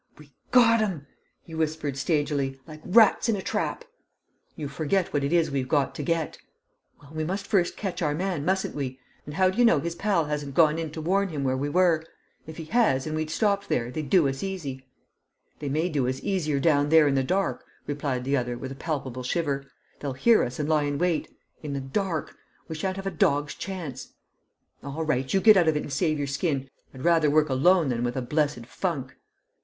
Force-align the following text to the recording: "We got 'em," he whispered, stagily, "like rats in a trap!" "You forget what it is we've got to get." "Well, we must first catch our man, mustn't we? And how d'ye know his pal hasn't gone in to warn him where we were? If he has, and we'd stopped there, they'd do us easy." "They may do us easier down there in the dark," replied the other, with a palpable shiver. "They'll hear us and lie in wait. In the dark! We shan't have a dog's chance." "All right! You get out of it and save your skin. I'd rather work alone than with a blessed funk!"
"We 0.17 0.33
got 0.49 0.81
'em," 0.81 1.05
he 1.43 1.53
whispered, 1.53 1.95
stagily, 1.95 2.59
"like 2.65 2.81
rats 2.83 3.29
in 3.29 3.35
a 3.35 3.41
trap!" 3.43 3.85
"You 4.55 4.67
forget 4.67 5.13
what 5.13 5.23
it 5.23 5.31
is 5.31 5.51
we've 5.51 5.67
got 5.67 5.93
to 5.93 6.01
get." 6.01 6.39
"Well, 6.99 7.11
we 7.13 7.23
must 7.23 7.45
first 7.45 7.77
catch 7.77 8.01
our 8.01 8.15
man, 8.15 8.43
mustn't 8.43 8.73
we? 8.73 8.99
And 9.27 9.35
how 9.35 9.51
d'ye 9.51 9.63
know 9.63 9.79
his 9.79 9.93
pal 9.93 10.25
hasn't 10.25 10.55
gone 10.55 10.79
in 10.79 10.89
to 10.93 11.01
warn 11.01 11.29
him 11.29 11.43
where 11.43 11.55
we 11.55 11.69
were? 11.69 12.03
If 12.47 12.57
he 12.57 12.65
has, 12.65 13.05
and 13.05 13.15
we'd 13.15 13.29
stopped 13.29 13.69
there, 13.69 13.91
they'd 13.91 14.09
do 14.09 14.27
us 14.27 14.41
easy." 14.41 14.87
"They 15.59 15.69
may 15.69 15.87
do 15.87 16.07
us 16.07 16.19
easier 16.23 16.59
down 16.59 16.89
there 16.89 17.07
in 17.07 17.13
the 17.13 17.23
dark," 17.23 17.63
replied 17.85 18.23
the 18.23 18.35
other, 18.35 18.57
with 18.57 18.71
a 18.71 18.75
palpable 18.75 19.21
shiver. 19.21 19.65
"They'll 19.99 20.13
hear 20.13 20.41
us 20.43 20.57
and 20.57 20.67
lie 20.67 20.85
in 20.85 20.97
wait. 20.97 21.27
In 21.61 21.73
the 21.73 21.79
dark! 21.79 22.35
We 22.67 22.73
shan't 22.73 22.95
have 22.95 23.05
a 23.05 23.11
dog's 23.11 23.53
chance." 23.53 24.13
"All 24.81 25.03
right! 25.03 25.31
You 25.31 25.41
get 25.41 25.57
out 25.57 25.67
of 25.67 25.77
it 25.77 25.83
and 25.83 25.93
save 25.93 26.17
your 26.17 26.25
skin. 26.25 26.71
I'd 26.91 27.03
rather 27.05 27.29
work 27.29 27.49
alone 27.49 27.89
than 27.89 28.03
with 28.03 28.15
a 28.17 28.23
blessed 28.23 28.65
funk!" 28.65 29.15